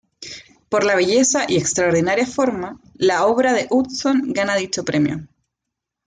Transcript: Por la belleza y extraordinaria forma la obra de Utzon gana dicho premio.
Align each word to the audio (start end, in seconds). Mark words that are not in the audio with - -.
Por 0.67 0.83
la 0.83 0.95
belleza 0.95 1.45
y 1.47 1.57
extraordinaria 1.57 2.25
forma 2.25 2.81
la 2.95 3.27
obra 3.27 3.53
de 3.53 3.67
Utzon 3.69 4.33
gana 4.33 4.55
dicho 4.55 4.83
premio. 4.83 5.27